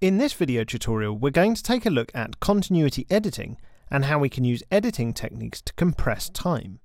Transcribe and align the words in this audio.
In 0.00 0.16
this 0.16 0.32
video 0.32 0.64
tutorial, 0.64 1.14
we're 1.14 1.28
going 1.28 1.54
to 1.54 1.62
take 1.62 1.84
a 1.84 1.90
look 1.90 2.10
at 2.14 2.40
continuity 2.40 3.06
editing 3.10 3.58
and 3.90 4.06
how 4.06 4.18
we 4.18 4.30
can 4.30 4.44
use 4.44 4.62
editing 4.70 5.12
techniques 5.12 5.60
to 5.60 5.74
compress 5.74 6.30
time. 6.30 6.80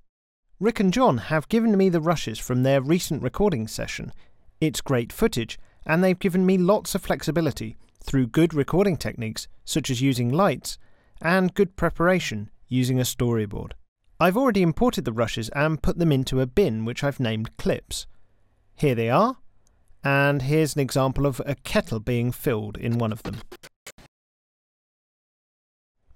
Rick 0.60 0.80
and 0.80 0.92
John 0.92 1.16
have 1.16 1.48
given 1.48 1.78
me 1.78 1.88
the 1.88 2.02
rushes 2.02 2.38
from 2.38 2.62
their 2.62 2.82
recent 2.82 3.22
recording 3.22 3.68
session. 3.68 4.12
It's 4.60 4.82
great 4.82 5.14
footage, 5.14 5.58
and 5.86 6.04
they've 6.04 6.18
given 6.18 6.44
me 6.44 6.58
lots 6.58 6.94
of 6.94 7.00
flexibility 7.00 7.78
through 8.04 8.26
good 8.26 8.52
recording 8.52 8.98
techniques, 8.98 9.48
such 9.64 9.88
as 9.88 10.02
using 10.02 10.30
lights, 10.30 10.76
and 11.22 11.54
good 11.54 11.74
preparation 11.74 12.50
using 12.68 13.00
a 13.00 13.02
storyboard. 13.02 13.72
I've 14.20 14.36
already 14.36 14.60
imported 14.60 15.06
the 15.06 15.12
rushes 15.12 15.48
and 15.54 15.82
put 15.82 15.98
them 15.98 16.12
into 16.12 16.42
a 16.42 16.46
bin 16.46 16.84
which 16.84 17.02
I've 17.02 17.18
named 17.18 17.56
clips. 17.56 18.06
Here 18.74 18.94
they 18.94 19.08
are, 19.08 19.38
and 20.06 20.42
here's 20.42 20.76
an 20.76 20.80
example 20.80 21.26
of 21.26 21.42
a 21.46 21.56
kettle 21.56 21.98
being 21.98 22.30
filled 22.30 22.76
in 22.76 22.96
one 22.96 23.10
of 23.10 23.24
them. 23.24 23.38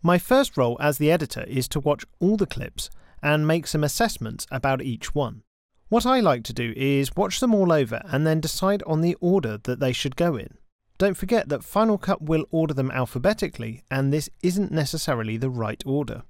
My 0.00 0.16
first 0.16 0.56
role 0.56 0.76
as 0.80 0.98
the 0.98 1.10
editor 1.10 1.42
is 1.48 1.66
to 1.70 1.80
watch 1.80 2.04
all 2.20 2.36
the 2.36 2.46
clips 2.46 2.88
and 3.20 3.48
make 3.48 3.66
some 3.66 3.82
assessments 3.82 4.46
about 4.48 4.80
each 4.80 5.12
one. 5.12 5.42
What 5.88 6.06
I 6.06 6.20
like 6.20 6.45
to 6.45 6.52
do 6.52 6.72
is 6.76 7.16
watch 7.16 7.40
them 7.40 7.52
all 7.52 7.72
over 7.72 8.00
and 8.04 8.24
then 8.24 8.38
decide 8.38 8.84
on 8.86 9.00
the 9.00 9.16
order 9.20 9.58
that 9.64 9.80
they 9.80 9.92
should 9.92 10.14
go 10.14 10.36
in. 10.36 10.56
Don't 10.96 11.16
forget 11.16 11.48
that 11.48 11.64
Final 11.64 11.98
Cut 11.98 12.22
will 12.22 12.46
order 12.52 12.74
them 12.74 12.92
alphabetically, 12.92 13.82
and 13.90 14.12
this 14.12 14.30
isn't 14.40 14.70
necessarily 14.70 15.36
the 15.36 15.50
right 15.50 15.82
order. 15.84 16.22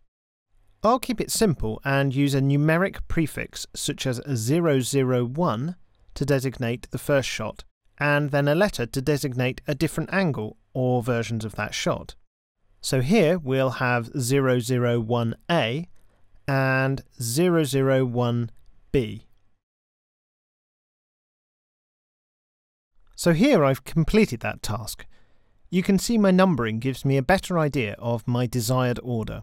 I'll 0.82 0.98
keep 0.98 1.20
it 1.20 1.30
simple 1.30 1.78
and 1.84 2.14
use 2.14 2.34
a 2.34 2.40
numeric 2.40 3.00
prefix 3.06 3.66
such 3.74 4.06
as 4.06 4.18
001 4.24 5.76
to 6.14 6.24
designate 6.24 6.90
the 6.90 6.98
first 6.98 7.28
shot, 7.28 7.64
and 7.98 8.30
then 8.30 8.48
a 8.48 8.54
letter 8.54 8.86
to 8.86 9.02
designate 9.02 9.60
a 9.66 9.74
different 9.74 10.12
angle 10.12 10.56
or 10.72 11.02
versions 11.02 11.44
of 11.44 11.56
that 11.56 11.74
shot. 11.74 12.14
So 12.80 13.00
here 13.00 13.38
we'll 13.38 13.70
have 13.70 14.12
001A 14.12 15.86
and 16.48 17.02
001B. 17.20 19.22
So 23.14 23.32
here 23.34 23.64
I've 23.64 23.84
completed 23.84 24.40
that 24.40 24.62
task. 24.62 25.04
You 25.68 25.82
can 25.82 25.98
see 25.98 26.16
my 26.16 26.30
numbering 26.30 26.78
gives 26.78 27.04
me 27.04 27.18
a 27.18 27.22
better 27.22 27.58
idea 27.58 27.94
of 27.98 28.26
my 28.26 28.46
desired 28.46 28.98
order. 29.02 29.42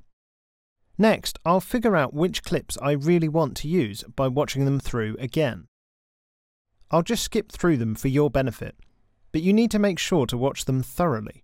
Next, 0.97 1.37
I'll 1.45 1.61
figure 1.61 1.95
out 1.95 2.13
which 2.13 2.43
clips 2.43 2.77
I 2.81 2.93
really 2.93 3.29
want 3.29 3.55
to 3.57 3.67
use 3.67 4.03
by 4.15 4.27
watching 4.27 4.65
them 4.65 4.79
through 4.79 5.15
again. 5.19 5.67
I'll 6.89 7.03
just 7.03 7.23
skip 7.23 7.51
through 7.51 7.77
them 7.77 7.95
for 7.95 8.07
your 8.07 8.29
benefit, 8.29 8.75
but 9.31 9.41
you 9.41 9.51
need 9.51 9.71
to 9.71 9.79
make 9.79 9.99
sure 9.99 10.25
to 10.25 10.37
watch 10.37 10.65
them 10.65 10.81
thoroughly. 10.81 11.43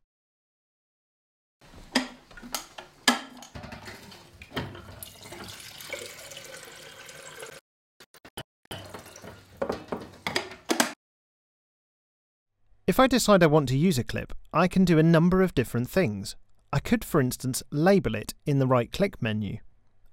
If 12.86 13.00
I 13.00 13.08
decide 13.08 13.42
I 13.42 13.48
want 13.48 13.70
to 13.70 13.78
use 13.78 13.98
a 13.98 14.04
clip, 14.04 14.34
I 14.54 14.68
can 14.68 14.86
do 14.86 15.00
a 15.00 15.04
number 15.04 15.42
of 15.42 15.56
different 15.56 15.90
things. 15.90 16.36
I 16.72 16.80
could, 16.80 17.04
for 17.04 17.20
instance, 17.20 17.64
label 17.72 18.14
it 18.14 18.34
in 18.46 18.60
the 18.60 18.68
right 18.68 18.92
click 18.92 19.22
menu, 19.22 19.58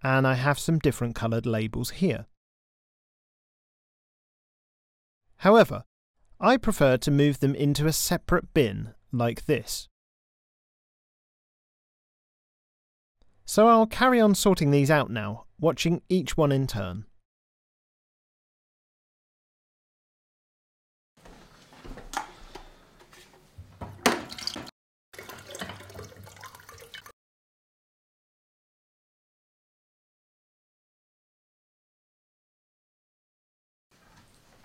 and 0.02 0.26
I 0.26 0.34
have 0.34 0.58
some 0.58 0.78
different 0.78 1.14
coloured 1.14 1.46
labels 1.46 1.90
here. 1.90 2.26
However, 5.40 5.84
I 6.38 6.58
prefer 6.58 6.98
to 6.98 7.10
move 7.10 7.40
them 7.40 7.54
into 7.54 7.86
a 7.86 7.94
separate 7.94 8.52
bin 8.52 8.92
like 9.10 9.46
this. 9.46 9.88
So 13.46 13.66
I'll 13.66 13.86
carry 13.86 14.20
on 14.20 14.34
sorting 14.34 14.70
these 14.70 14.90
out 14.90 15.10
now, 15.10 15.46
watching 15.58 16.02
each 16.10 16.36
one 16.36 16.52
in 16.52 16.66
turn. 16.66 17.06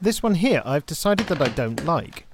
This 0.01 0.21
one 0.21 0.35
here 0.35 0.61
I've 0.65 0.85
decided 0.85 1.27
that 1.27 1.41
I 1.41 1.47
don't 1.47 1.85
like. 1.85 2.27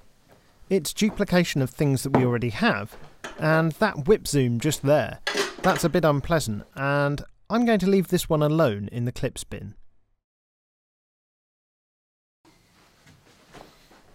It's 0.70 0.94
duplication 0.94 1.62
of 1.62 1.70
things 1.70 2.04
that 2.04 2.16
we 2.16 2.26
already 2.26 2.50
have, 2.50 2.96
and 3.40 3.72
that 3.74 4.08
whip 4.08 4.28
zoom 4.28 4.60
just 4.60 4.82
there, 4.82 5.20
that's 5.62 5.84
a 5.84 5.90
bit 5.90 6.04
unpleasant, 6.04 6.64
and 6.76 7.24
I'm 7.50 7.66
going 7.66 7.80
to 7.80 7.90
leave 7.90 8.08
this 8.08 8.30
one 8.30 8.42
alone 8.42 8.90
in 8.92 9.06
the 9.06 9.12
clips 9.12 9.44
bin. 9.44 9.76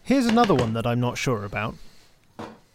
Here's 0.03 0.27
another 0.27 0.55
one 0.55 0.73
that 0.73 0.87
I'm 0.87 1.01
not 1.01 1.19
sure 1.19 1.45
about. 1.45 1.75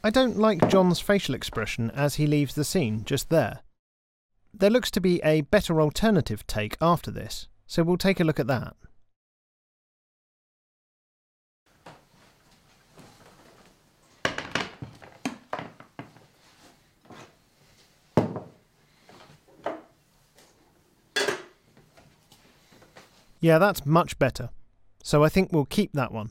I 0.04 0.10
don't 0.10 0.38
like 0.38 0.70
John's 0.70 1.00
facial 1.00 1.36
expression 1.36 1.92
as 1.92 2.16
he 2.16 2.28
leaves 2.28 2.56
the 2.56 2.64
scene 2.64 3.04
just 3.06 3.30
there. 3.30 3.60
There 4.54 4.70
looks 4.70 4.92
to 4.92 5.02
be 5.02 5.22
a 5.24 5.42
better 5.42 5.82
alternative 5.82 6.46
take 6.48 6.78
after 6.82 7.12
this, 7.12 7.48
so 7.68 7.84
we'll 7.84 7.98
take 7.98 8.20
a 8.20 8.24
look 8.24 8.40
at 8.40 8.48
that. 8.48 8.76
Yeah, 23.42 23.58
that's 23.58 23.88
much 23.88 24.20
better. 24.20 24.52
So 25.04 25.24
I 25.24 25.30
think 25.30 25.52
we'll 25.52 25.66
keep 25.66 25.94
that 25.94 26.12
one. 26.12 26.30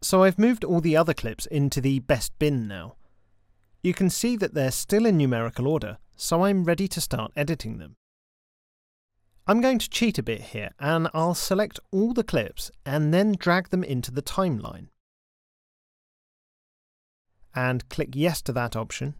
So 0.00 0.22
I've 0.22 0.38
moved 0.38 0.64
all 0.64 0.80
the 0.80 0.96
other 0.96 1.12
clips 1.12 1.46
into 1.46 1.80
the 1.80 1.98
best 1.98 2.38
bin 2.38 2.66
now. 2.66 2.96
You 3.82 3.92
can 3.92 4.08
see 4.08 4.36
that 4.36 4.54
they're 4.54 4.70
still 4.70 5.04
in 5.04 5.18
numerical 5.18 5.68
order, 5.68 5.98
so 6.16 6.44
I'm 6.44 6.64
ready 6.64 6.88
to 6.88 7.00
start 7.00 7.32
editing 7.36 7.78
them. 7.78 7.96
I'm 9.46 9.60
going 9.60 9.78
to 9.78 9.90
cheat 9.90 10.18
a 10.18 10.22
bit 10.22 10.40
here 10.40 10.70
and 10.80 11.08
I'll 11.12 11.34
select 11.34 11.78
all 11.92 12.14
the 12.14 12.24
clips 12.24 12.70
and 12.84 13.12
then 13.12 13.34
drag 13.38 13.68
them 13.68 13.84
into 13.84 14.10
the 14.10 14.22
timeline. 14.22 14.88
And 17.54 17.88
click 17.88 18.10
yes 18.14 18.40
to 18.42 18.52
that 18.52 18.76
option 18.76 19.14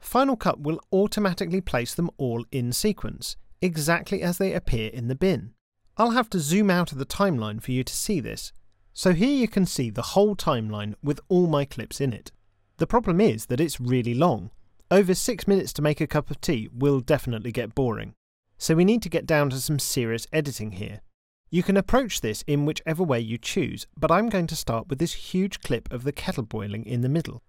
Final 0.00 0.36
Cut 0.36 0.60
will 0.60 0.80
automatically 0.92 1.60
place 1.60 1.94
them 1.94 2.10
all 2.16 2.44
in 2.50 2.72
sequence, 2.72 3.36
exactly 3.62 4.22
as 4.22 4.38
they 4.38 4.52
appear 4.52 4.90
in 4.90 5.08
the 5.08 5.14
bin. 5.14 5.52
I'll 5.96 6.12
have 6.12 6.30
to 6.30 6.40
zoom 6.40 6.70
out 6.70 6.92
of 6.92 6.98
the 6.98 7.06
timeline 7.06 7.62
for 7.62 7.72
you 7.72 7.84
to 7.84 7.94
see 7.94 8.20
this. 8.20 8.52
So 8.92 9.12
here 9.12 9.36
you 9.36 9.46
can 9.46 9.66
see 9.66 9.90
the 9.90 10.02
whole 10.02 10.34
timeline 10.34 10.94
with 11.02 11.20
all 11.28 11.46
my 11.46 11.64
clips 11.64 12.00
in 12.00 12.12
it. 12.12 12.32
The 12.78 12.86
problem 12.86 13.20
is 13.20 13.46
that 13.46 13.60
it's 13.60 13.80
really 13.80 14.14
long. 14.14 14.50
Over 14.90 15.14
6 15.14 15.46
minutes 15.46 15.72
to 15.74 15.82
make 15.82 16.00
a 16.00 16.06
cup 16.06 16.30
of 16.30 16.40
tea 16.40 16.68
will 16.72 17.00
definitely 17.00 17.52
get 17.52 17.74
boring. 17.74 18.14
So 18.58 18.74
we 18.74 18.84
need 18.84 19.02
to 19.02 19.08
get 19.08 19.26
down 19.26 19.50
to 19.50 19.60
some 19.60 19.78
serious 19.78 20.26
editing 20.32 20.72
here. 20.72 21.02
You 21.50 21.62
can 21.62 21.76
approach 21.76 22.20
this 22.20 22.42
in 22.46 22.64
whichever 22.64 23.02
way 23.02 23.20
you 23.20 23.36
choose, 23.36 23.86
but 23.96 24.10
I'm 24.10 24.28
going 24.28 24.46
to 24.48 24.56
start 24.56 24.88
with 24.88 24.98
this 24.98 25.12
huge 25.12 25.60
clip 25.60 25.92
of 25.92 26.04
the 26.04 26.12
kettle 26.12 26.44
boiling 26.44 26.86
in 26.86 27.02
the 27.02 27.08
middle. 27.08 27.42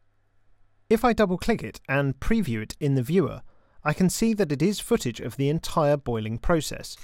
If 0.92 1.06
I 1.06 1.14
double 1.14 1.38
click 1.38 1.64
it 1.64 1.80
and 1.88 2.20
preview 2.20 2.62
it 2.62 2.76
in 2.82 2.96
the 2.96 3.02
viewer, 3.02 3.44
I 3.82 3.94
can 3.94 4.10
see 4.10 4.34
that 4.34 4.52
it 4.52 4.62
is 4.62 4.82
footage 4.82 5.22
of 5.22 5.38
the 5.38 5.48
entire 5.48 5.96
boiling 5.96 6.38
process. 6.38 6.98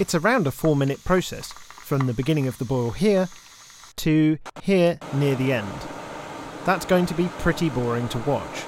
It's 0.00 0.16
around 0.16 0.48
a 0.48 0.50
4 0.50 0.74
minute 0.74 1.04
process, 1.04 1.52
from 1.52 2.08
the 2.08 2.14
beginning 2.14 2.48
of 2.48 2.58
the 2.58 2.64
boil 2.64 2.90
here 2.90 3.28
to 3.98 4.38
here 4.64 4.98
near 5.14 5.36
the 5.36 5.52
end. 5.52 5.86
That's 6.64 6.84
going 6.84 7.06
to 7.06 7.14
be 7.14 7.28
pretty 7.38 7.68
boring 7.68 8.08
to 8.08 8.18
watch. 8.18 8.58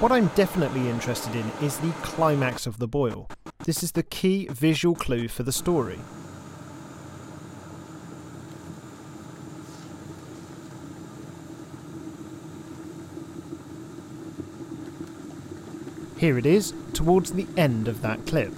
What 0.00 0.10
I'm 0.10 0.28
definitely 0.28 0.88
interested 0.88 1.34
in 1.34 1.46
is 1.60 1.76
the 1.76 1.92
climax 2.00 2.66
of 2.66 2.78
the 2.78 2.88
boil. 2.88 3.28
This 3.66 3.82
is 3.82 3.92
the 3.92 4.04
key 4.04 4.48
visual 4.50 4.94
clue 4.94 5.28
for 5.28 5.42
the 5.42 5.52
story. 5.52 5.98
Here 16.18 16.36
it 16.36 16.46
is, 16.46 16.74
towards 16.94 17.32
the 17.32 17.46
end 17.56 17.86
of 17.86 18.02
that 18.02 18.26
clip. 18.26 18.52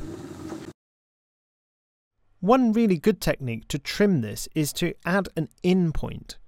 One 2.40 2.72
really 2.72 2.96
good 2.96 3.20
technique 3.20 3.68
to 3.68 3.78
trim 3.78 4.22
this 4.22 4.48
is 4.54 4.72
to 4.74 4.94
add 5.04 5.28
an 5.36 5.50
in 5.62 5.92
point. 5.92 6.38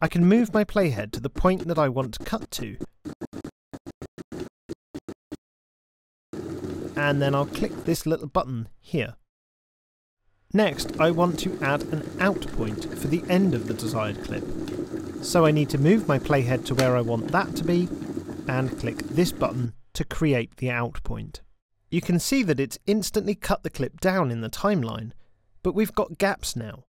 I 0.00 0.08
can 0.08 0.24
move 0.24 0.54
my 0.54 0.64
playhead 0.64 1.12
to 1.12 1.20
the 1.20 1.28
point 1.28 1.68
that 1.68 1.78
I 1.78 1.90
want 1.90 2.14
to 2.14 2.24
cut 2.24 2.50
to, 2.52 2.78
and 6.96 7.20
then 7.20 7.34
I'll 7.34 7.44
click 7.44 7.84
this 7.84 8.06
little 8.06 8.26
button 8.26 8.68
here. 8.80 9.16
Next, 10.54 10.98
I 10.98 11.10
want 11.10 11.38
to 11.40 11.58
add 11.60 11.82
an 11.92 12.10
out 12.20 12.46
point 12.52 12.98
for 12.98 13.08
the 13.08 13.22
end 13.28 13.54
of 13.54 13.68
the 13.68 13.74
desired 13.74 14.24
clip. 14.24 14.44
So 15.22 15.44
I 15.44 15.50
need 15.50 15.68
to 15.70 15.78
move 15.78 16.08
my 16.08 16.18
playhead 16.18 16.64
to 16.66 16.74
where 16.74 16.96
I 16.96 17.02
want 17.02 17.32
that 17.32 17.54
to 17.56 17.64
be 17.64 17.88
and 18.48 18.78
click 18.78 18.96
this 18.98 19.30
button 19.30 19.74
to 19.96 20.04
create 20.04 20.56
the 20.56 20.70
out 20.70 21.02
point. 21.02 21.40
You 21.90 22.00
can 22.00 22.18
see 22.18 22.42
that 22.42 22.60
it's 22.60 22.78
instantly 22.86 23.34
cut 23.34 23.62
the 23.62 23.70
clip 23.70 24.00
down 24.00 24.30
in 24.30 24.42
the 24.42 24.50
timeline, 24.50 25.12
but 25.62 25.74
we've 25.74 25.94
got 25.94 26.18
gaps 26.18 26.54
now. 26.54 26.84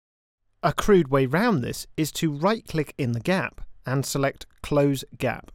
A 0.62 0.74
crude 0.74 1.10
way 1.10 1.26
round 1.26 1.64
this 1.64 1.88
is 1.96 2.12
to 2.14 2.32
right 2.32 2.66
click 2.68 2.94
in 2.98 3.14
the 3.14 3.20
gap 3.20 3.62
and 3.86 4.06
select 4.06 4.46
Close 4.62 5.06
Gap. 5.18 5.52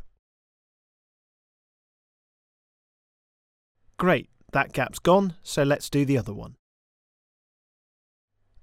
Great, 3.99 4.31
that 4.53 4.73
gap's 4.73 4.99
gone, 4.99 5.35
so 5.43 5.63
let's 5.63 5.91
do 5.91 6.05
the 6.05 6.17
other 6.17 6.33
one. 6.33 6.57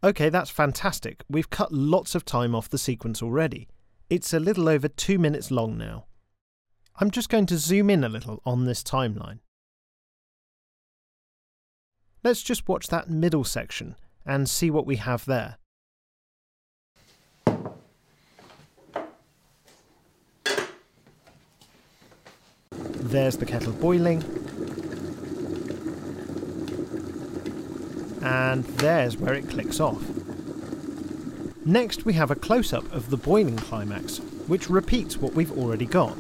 OK, 0.02 0.30
that's 0.30 0.50
fantastic. 0.50 1.24
We've 1.30 1.50
cut 1.50 1.72
lots 1.72 2.16
of 2.16 2.26
time 2.26 2.56
off 2.56 2.70
the 2.70 2.78
sequence 2.78 3.22
already. 3.22 3.68
It's 4.10 4.34
a 4.34 4.40
little 4.40 4.68
over 4.68 4.88
two 4.88 5.20
minutes 5.20 5.52
long 5.52 5.78
now. 5.78 6.06
I'm 7.02 7.12
just 7.12 7.30
going 7.30 7.46
to 7.46 7.58
zoom 7.58 7.90
in 7.90 8.04
a 8.04 8.10
little 8.10 8.42
on 8.46 8.66
this 8.66 8.84
timeline. 8.84 9.40
Let's 12.26 12.42
just 12.42 12.68
watch 12.68 12.88
that 12.88 13.10
middle 13.10 13.46
section 13.46 13.96
and 14.26 14.50
see 14.50 14.70
what 14.70 14.86
we 14.86 14.98
have 14.98 15.24
there. 15.24 15.58
There's 22.82 23.38
the 23.38 23.46
kettle 23.46 23.72
boiling. 23.72 24.22
And 28.22 28.66
there's 28.66 29.16
where 29.16 29.34
it 29.34 29.50
clicks 29.50 29.80
off. 29.80 30.04
Next 31.66 32.04
we 32.04 32.12
have 32.14 32.30
a 32.30 32.36
close-up 32.36 32.92
of 32.92 33.10
the 33.10 33.16
boiling 33.16 33.56
climax, 33.56 34.18
which 34.48 34.70
repeats 34.70 35.16
what 35.18 35.34
we've 35.34 35.58
already 35.58 35.86
got. 35.86 36.18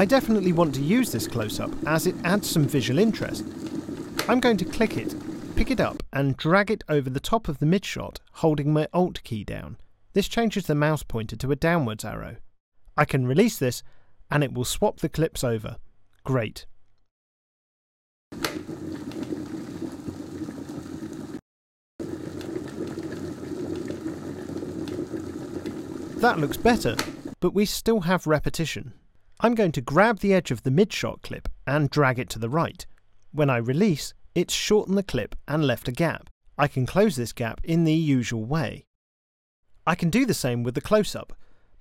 I 0.00 0.04
definitely 0.04 0.52
want 0.52 0.76
to 0.76 0.80
use 0.80 1.10
this 1.10 1.26
close-up 1.26 1.72
as 1.84 2.06
it 2.06 2.14
adds 2.22 2.48
some 2.48 2.68
visual 2.68 3.00
interest. 3.00 3.44
I'm 4.28 4.38
going 4.38 4.56
to 4.58 4.64
click 4.64 4.96
it, 4.96 5.12
pick 5.56 5.72
it 5.72 5.80
up 5.80 6.04
and 6.12 6.36
drag 6.36 6.70
it 6.70 6.84
over 6.88 7.10
the 7.10 7.18
top 7.18 7.48
of 7.48 7.58
the 7.58 7.66
mid 7.66 7.84
shot 7.84 8.20
holding 8.34 8.72
my 8.72 8.86
Alt 8.92 9.20
key 9.24 9.42
down. 9.42 9.76
This 10.12 10.28
changes 10.28 10.66
the 10.66 10.76
mouse 10.76 11.02
pointer 11.02 11.34
to 11.34 11.50
a 11.50 11.56
downwards 11.56 12.04
arrow. 12.04 12.36
I 12.96 13.06
can 13.06 13.26
release 13.26 13.58
this 13.58 13.82
and 14.30 14.44
it 14.44 14.52
will 14.52 14.64
swap 14.64 15.00
the 15.00 15.08
clips 15.08 15.42
over. 15.42 15.78
Great. 16.22 16.66
That 26.20 26.38
looks 26.38 26.56
better, 26.56 26.94
but 27.40 27.52
we 27.52 27.64
still 27.64 28.02
have 28.02 28.26
repetition. 28.28 28.92
I'm 29.40 29.54
going 29.54 29.70
to 29.72 29.80
grab 29.80 30.18
the 30.18 30.34
edge 30.34 30.50
of 30.50 30.64
the 30.64 30.70
mid-shot 30.72 31.22
clip 31.22 31.48
and 31.64 31.90
drag 31.90 32.18
it 32.18 32.28
to 32.30 32.40
the 32.40 32.48
right. 32.48 32.84
When 33.30 33.48
I 33.48 33.58
release, 33.58 34.12
it's 34.34 34.52
shortened 34.52 34.98
the 34.98 35.02
clip 35.04 35.36
and 35.46 35.64
left 35.64 35.86
a 35.86 35.92
gap. 35.92 36.28
I 36.58 36.66
can 36.66 36.86
close 36.86 37.14
this 37.14 37.32
gap 37.32 37.60
in 37.62 37.84
the 37.84 37.94
usual 37.94 38.44
way. 38.44 38.84
I 39.86 39.94
can 39.94 40.10
do 40.10 40.26
the 40.26 40.34
same 40.34 40.64
with 40.64 40.74
the 40.74 40.80
close-up, 40.80 41.32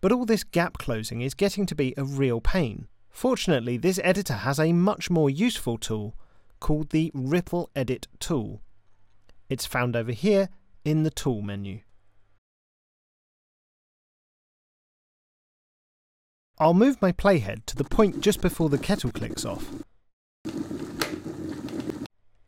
but 0.01 0.11
all 0.11 0.25
this 0.25 0.43
gap 0.43 0.77
closing 0.77 1.21
is 1.21 1.33
getting 1.33 1.65
to 1.65 1.73
be 1.73 1.95
a 1.97 2.03
real 2.03 2.39
pain. 2.39 2.87
Fortunately, 3.09 3.77
this 3.77 3.99
editor 4.03 4.35
has 4.35 4.59
a 4.59 4.71
much 4.71 5.09
more 5.09 5.29
useful 5.29 5.79
tool 5.79 6.15
called 6.59 6.91
the 6.91 7.09
Ripple 7.15 7.71
Edit 7.75 8.07
tool. 8.19 8.61
It's 9.49 9.65
found 9.65 9.95
over 9.95 10.11
here 10.11 10.49
in 10.85 11.01
the 11.01 11.09
Tool 11.09 11.41
menu. 11.41 11.79
I'll 16.59 16.73
move 16.73 17.01
my 17.01 17.11
playhead 17.11 17.65
to 17.67 17.75
the 17.75 17.83
point 17.83 18.21
just 18.21 18.41
before 18.41 18.69
the 18.69 18.79
kettle 18.79 19.11
clicks 19.11 19.45
off. 19.45 19.67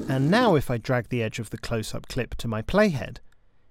And 0.08 0.32
now 0.32 0.56
if 0.56 0.72
I 0.72 0.78
drag 0.78 1.10
the 1.10 1.22
edge 1.22 1.38
of 1.38 1.52
the 1.52 1.58
close-up 1.60 2.08
clip 2.08 2.34
to 2.36 2.48
my 2.48 2.64
playhead, 2.64 3.18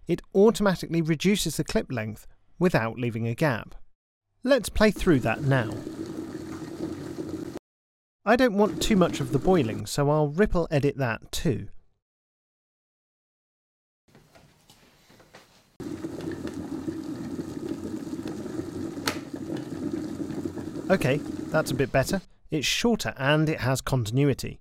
it 0.07 0.23
automatically 0.35 1.03
reduces 1.03 1.57
the 1.57 1.65
clip 1.65 1.91
length 1.91 2.27
without 2.59 2.99
leaving 2.99 3.27
a 3.27 3.35
gap. 3.35 3.75
Let's 4.45 4.69
play 4.69 4.93
through 4.93 5.21
that 5.21 5.43
now. 5.43 5.73
I 8.25 8.37
don't 8.37 8.55
want 8.55 8.81
too 8.81 8.95
much 8.95 9.21
of 9.21 9.33
the 9.33 9.39
boiling, 9.39 9.87
so 9.87 10.11
I'll 10.11 10.29
ripple 10.29 10.69
edit 10.71 10.97
that 10.99 11.33
too. 11.33 11.69
OK, 20.91 21.19
that's 21.51 21.71
a 21.71 21.75
bit 21.75 21.93
better. 21.93 22.23
It's 22.51 22.67
shorter 22.67 23.13
and 23.19 23.47
it 23.51 23.61
has 23.61 23.83
continuity. 23.83 24.59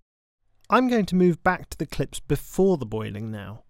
I'm 0.69 0.89
going 0.89 1.05
to 1.05 1.15
move 1.15 1.41
back 1.41 1.69
to 1.69 1.77
the 1.77 1.85
clips 1.85 2.19
before 2.19 2.77
the 2.77 2.85
boiling 2.85 3.31
now. 3.31 3.63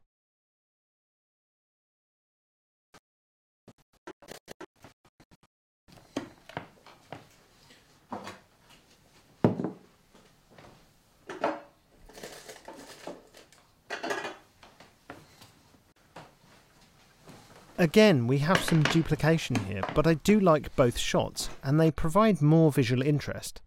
Again, 17.80 18.26
we 18.26 18.40
have 18.40 18.58
some 18.64 18.82
duplication 18.82 19.56
here, 19.66 19.84
but 19.94 20.08
I 20.08 20.16
do 20.16 20.40
like 20.40 20.76
both 20.76 20.98
shots, 20.98 21.50
and 21.62 21.80
they 21.80 21.92
provide 21.92 22.42
more 22.42 22.72
visual 22.72 23.04
interest. 23.04 23.62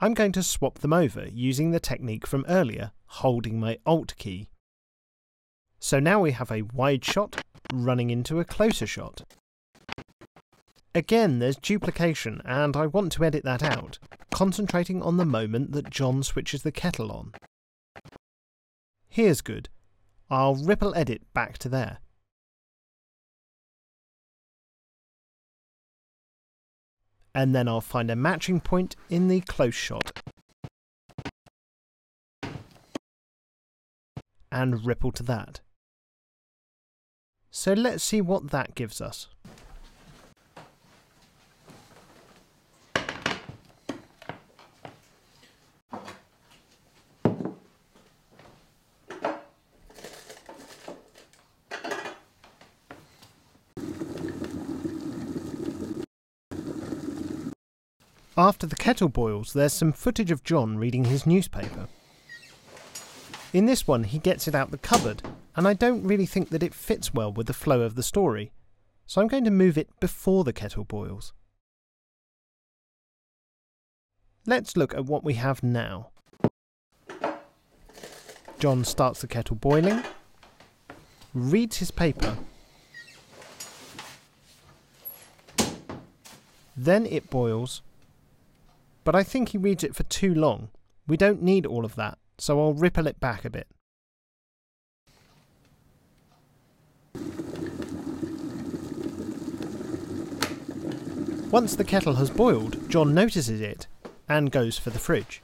I'm 0.00 0.14
going 0.14 0.32
to 0.32 0.42
swap 0.42 0.80
them 0.80 0.92
over 0.92 1.28
using 1.32 1.70
the 1.70 1.78
technique 1.78 2.26
from 2.26 2.44
earlier, 2.48 2.90
holding 3.06 3.60
my 3.60 3.78
Alt 3.86 4.16
key. 4.18 4.48
So 5.78 6.00
now 6.00 6.20
we 6.20 6.32
have 6.32 6.50
a 6.50 6.62
wide 6.62 7.04
shot 7.04 7.40
running 7.72 8.10
into 8.10 8.40
a 8.40 8.44
closer 8.44 8.86
shot. 8.86 9.22
Again, 10.92 11.38
there's 11.38 11.54
duplication, 11.54 12.42
and 12.44 12.76
I 12.76 12.86
want 12.86 13.12
to 13.12 13.24
edit 13.24 13.44
that 13.44 13.62
out, 13.62 14.00
concentrating 14.32 15.00
on 15.00 15.18
the 15.18 15.24
moment 15.24 15.70
that 15.70 15.88
John 15.88 16.24
switches 16.24 16.62
the 16.62 16.72
kettle 16.72 17.12
on. 17.12 17.32
Here's 19.08 19.40
good. 19.40 19.68
I'll 20.28 20.56
ripple 20.56 20.94
edit 20.96 21.22
back 21.32 21.58
to 21.58 21.68
there. 21.68 21.98
And 27.34 27.54
then 27.54 27.68
I'll 27.68 27.80
find 27.80 28.10
a 28.10 28.16
matching 28.16 28.60
point 28.60 28.96
in 29.08 29.28
the 29.28 29.40
close 29.40 29.74
shot 29.74 30.22
and 34.50 34.84
ripple 34.84 35.12
to 35.12 35.22
that. 35.22 35.60
So 37.50 37.72
let's 37.72 38.04
see 38.04 38.20
what 38.20 38.50
that 38.50 38.74
gives 38.74 39.00
us. 39.00 39.28
After 58.42 58.66
the 58.66 58.74
kettle 58.74 59.08
boils, 59.08 59.52
there's 59.52 59.72
some 59.72 59.92
footage 59.92 60.32
of 60.32 60.42
John 60.42 60.76
reading 60.76 61.04
his 61.04 61.28
newspaper. 61.28 61.86
In 63.52 63.66
this 63.66 63.86
one, 63.86 64.02
he 64.02 64.18
gets 64.18 64.48
it 64.48 64.54
out 64.56 64.72
the 64.72 64.78
cupboard, 64.78 65.22
and 65.54 65.68
I 65.68 65.74
don't 65.74 66.02
really 66.02 66.26
think 66.26 66.48
that 66.48 66.64
it 66.64 66.74
fits 66.74 67.14
well 67.14 67.32
with 67.32 67.46
the 67.46 67.52
flow 67.52 67.82
of 67.82 67.94
the 67.94 68.02
story, 68.02 68.50
so 69.06 69.20
I'm 69.20 69.28
going 69.28 69.44
to 69.44 69.52
move 69.52 69.78
it 69.78 69.88
before 70.00 70.42
the 70.42 70.52
kettle 70.52 70.82
boils. 70.82 71.32
Let's 74.44 74.76
look 74.76 74.92
at 74.92 75.06
what 75.06 75.22
we 75.22 75.34
have 75.34 75.62
now. 75.62 76.10
John 78.58 78.84
starts 78.84 79.20
the 79.20 79.28
kettle 79.28 79.54
boiling, 79.54 80.02
reads 81.32 81.76
his 81.76 81.92
paper, 81.92 82.36
then 86.76 87.06
it 87.06 87.30
boils 87.30 87.82
but 89.04 89.14
I 89.14 89.22
think 89.22 89.50
he 89.50 89.58
reads 89.58 89.84
it 89.84 89.94
for 89.94 90.02
too 90.04 90.34
long. 90.34 90.68
We 91.06 91.16
don't 91.16 91.42
need 91.42 91.66
all 91.66 91.84
of 91.84 91.96
that, 91.96 92.18
so 92.38 92.60
I'll 92.60 92.74
ripple 92.74 93.06
it 93.06 93.20
back 93.20 93.44
a 93.44 93.50
bit. 93.50 93.66
Once 101.50 101.76
the 101.76 101.84
kettle 101.84 102.14
has 102.14 102.30
boiled, 102.30 102.88
John 102.88 103.12
notices 103.12 103.60
it 103.60 103.86
and 104.26 104.50
goes 104.50 104.78
for 104.78 104.88
the 104.88 104.98
fridge. 104.98 105.42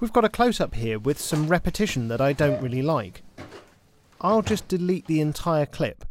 We've 0.00 0.12
got 0.12 0.24
a 0.24 0.28
close 0.28 0.60
up 0.60 0.76
here 0.76 0.98
with 0.98 1.18
some 1.18 1.48
repetition 1.48 2.08
that 2.08 2.20
I 2.20 2.32
don't 2.32 2.62
really 2.62 2.82
like. 2.82 3.22
I'll 4.20 4.42
just 4.42 4.68
delete 4.68 5.06
the 5.06 5.20
entire 5.20 5.66
clip. 5.66 6.04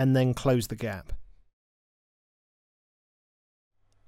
And 0.00 0.16
then 0.16 0.32
close 0.32 0.68
the 0.68 0.76
gap. 0.76 1.12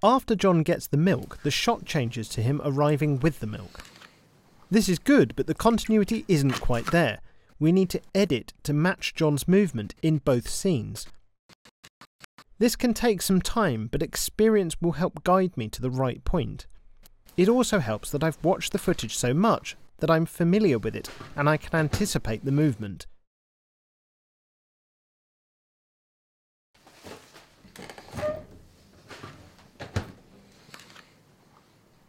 After 0.03 0.35
John 0.35 0.63
gets 0.63 0.87
the 0.87 0.97
milk, 0.97 1.41
the 1.43 1.51
shot 1.51 1.85
changes 1.85 2.31
to 2.31 2.41
him 2.41 2.63
arriving 2.65 3.21
with 3.21 3.41
the 3.41 3.47
milk. 3.47 3.85
This 4.71 4.89
is 4.89 4.99
good, 4.99 5.37
but 5.37 5.47
the 5.47 5.55
continuity 5.55 6.25
isn't 6.29 6.63
quite 6.63 6.87
there. 6.87 7.21
We 7.61 7.73
need 7.73 7.91
to 7.91 8.01
edit 8.15 8.55
to 8.63 8.73
match 8.73 9.15
John's 9.15 9.47
movement 9.47 9.95
in 10.01 10.17
both 10.17 10.49
scenes. 10.49 11.07
This 12.59 12.75
can 12.75 12.95
take 12.95 13.21
some 13.21 13.43
time, 13.43 13.91
but 13.93 14.03
experience 14.03 14.81
will 14.81 14.93
help 14.93 15.23
guide 15.25 15.59
me 15.59 15.69
to 15.69 15.83
the 15.83 15.91
right 15.91 16.25
point. 16.25 16.67
It 17.37 17.51
also 17.51 17.81
helps 17.81 18.11
that 18.13 18.25
I've 18.25 18.43
watched 18.43 18.73
the 18.73 18.79
footage 18.79 19.15
so 19.15 19.35
much 19.35 19.77
that 19.99 20.11
I'm 20.11 20.25
familiar 20.25 20.79
with 20.79 20.97
it 20.97 21.11
and 21.37 21.51
I 21.51 21.59
can 21.59 21.79
anticipate 21.79 22.47
the 22.47 22.51
movement. 22.51 23.07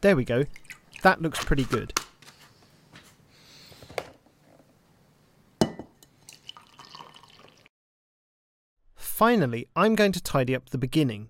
There 0.03 0.17
we 0.17 0.25
go. 0.25 0.43
That 1.01 1.21
looks 1.21 1.41
pretty 1.41 1.63
good. 1.63 1.93
Finally, 8.97 9.69
I'm 9.77 9.95
going 9.95 10.11
to 10.11 10.21
tidy 10.21 10.53
up 10.57 10.71
the 10.71 10.77
beginning. 10.77 11.29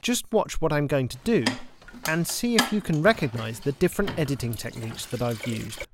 Just 0.00 0.24
watch 0.32 0.62
what 0.62 0.72
I'm 0.72 0.86
going 0.86 1.08
to 1.08 1.18
do 1.18 1.44
and 2.08 2.26
see 2.26 2.54
if 2.54 2.72
you 2.72 2.80
can 2.80 3.02
recognise 3.02 3.60
the 3.60 3.72
different 3.72 4.18
editing 4.18 4.54
techniques 4.54 5.04
that 5.04 5.20
I've 5.20 5.46
used. 5.46 5.86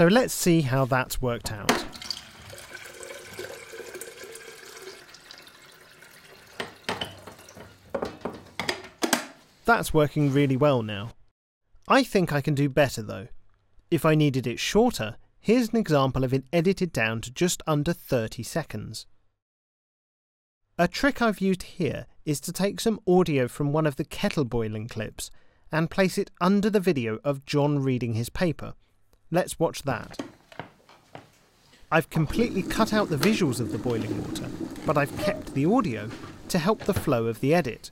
So 0.00 0.06
let's 0.06 0.32
see 0.32 0.62
how 0.62 0.86
that's 0.86 1.20
worked 1.20 1.52
out. 1.52 1.84
That's 9.66 9.92
working 9.92 10.32
really 10.32 10.56
well 10.56 10.80
now. 10.80 11.10
I 11.86 12.02
think 12.02 12.32
I 12.32 12.40
can 12.40 12.54
do 12.54 12.70
better 12.70 13.02
though. 13.02 13.28
If 13.90 14.06
I 14.06 14.14
needed 14.14 14.46
it 14.46 14.58
shorter, 14.58 15.18
here's 15.38 15.68
an 15.68 15.76
example 15.76 16.24
of 16.24 16.32
it 16.32 16.44
edited 16.50 16.94
down 16.94 17.20
to 17.20 17.30
just 17.30 17.62
under 17.66 17.92
30 17.92 18.42
seconds. 18.42 19.04
A 20.78 20.88
trick 20.88 21.20
I've 21.20 21.42
used 21.42 21.64
here 21.64 22.06
is 22.24 22.40
to 22.40 22.54
take 22.54 22.80
some 22.80 23.00
audio 23.06 23.48
from 23.48 23.70
one 23.70 23.86
of 23.86 23.96
the 23.96 24.06
kettle 24.06 24.46
boiling 24.46 24.88
clips 24.88 25.30
and 25.70 25.90
place 25.90 26.16
it 26.16 26.30
under 26.40 26.70
the 26.70 26.80
video 26.80 27.18
of 27.22 27.44
John 27.44 27.80
reading 27.80 28.14
his 28.14 28.30
paper. 28.30 28.72
Let's 29.30 29.58
watch 29.58 29.82
that. 29.82 30.20
I've 31.92 32.10
completely 32.10 32.62
cut 32.62 32.92
out 32.92 33.08
the 33.08 33.16
visuals 33.16 33.60
of 33.60 33.72
the 33.72 33.78
boiling 33.78 34.22
water, 34.22 34.48
but 34.86 34.96
I've 34.96 35.16
kept 35.18 35.54
the 35.54 35.66
audio 35.66 36.08
to 36.48 36.58
help 36.58 36.80
the 36.80 36.94
flow 36.94 37.26
of 37.26 37.40
the 37.40 37.54
edit. 37.54 37.90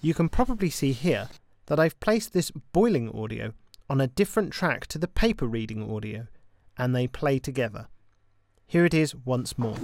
You 0.00 0.14
can 0.14 0.28
probably 0.28 0.70
see 0.70 0.92
here 0.92 1.28
that 1.66 1.80
I've 1.80 1.98
placed 1.98 2.32
this 2.32 2.50
boiling 2.50 3.10
audio 3.16 3.52
on 3.88 4.00
a 4.00 4.06
different 4.06 4.52
track 4.52 4.86
to 4.88 4.98
the 4.98 5.08
paper 5.08 5.46
reading 5.46 5.90
audio, 5.90 6.26
and 6.76 6.94
they 6.94 7.06
play 7.06 7.38
together. 7.38 7.88
Here 8.66 8.84
it 8.84 8.94
is 8.94 9.14
once 9.14 9.56
more. 9.58 9.76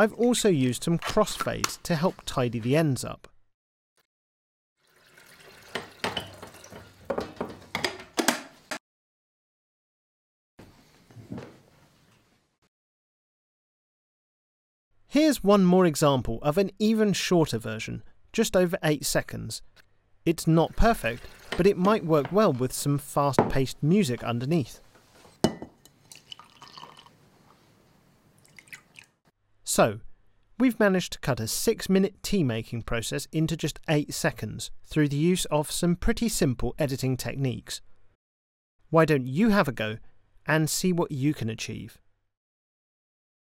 I've 0.00 0.14
also 0.14 0.48
used 0.48 0.84
some 0.84 0.96
crossfades 0.96 1.82
to 1.82 1.96
help 1.96 2.22
tidy 2.24 2.60
the 2.60 2.76
ends 2.76 3.04
up. 3.04 3.26
Here's 15.08 15.42
one 15.42 15.64
more 15.64 15.84
example 15.84 16.38
of 16.42 16.58
an 16.58 16.70
even 16.78 17.12
shorter 17.12 17.58
version, 17.58 18.04
just 18.32 18.56
over 18.56 18.78
8 18.84 19.04
seconds. 19.04 19.62
It's 20.24 20.46
not 20.46 20.76
perfect, 20.76 21.24
but 21.56 21.66
it 21.66 21.76
might 21.76 22.04
work 22.04 22.30
well 22.30 22.52
with 22.52 22.72
some 22.72 22.98
fast-paced 22.98 23.82
music 23.82 24.22
underneath. 24.22 24.80
So, 29.78 30.00
we've 30.58 30.80
managed 30.80 31.12
to 31.12 31.20
cut 31.20 31.38
a 31.38 31.46
6 31.46 31.88
minute 31.88 32.20
tea 32.24 32.42
making 32.42 32.82
process 32.82 33.28
into 33.30 33.56
just 33.56 33.78
8 33.88 34.12
seconds 34.12 34.72
through 34.84 35.08
the 35.08 35.16
use 35.16 35.44
of 35.52 35.70
some 35.70 35.94
pretty 35.94 36.28
simple 36.28 36.74
editing 36.80 37.16
techniques. 37.16 37.80
Why 38.90 39.04
don't 39.04 39.28
you 39.28 39.50
have 39.50 39.68
a 39.68 39.72
go 39.72 39.98
and 40.46 40.68
see 40.68 40.92
what 40.92 41.12
you 41.12 41.32
can 41.32 41.48
achieve? 41.48 42.00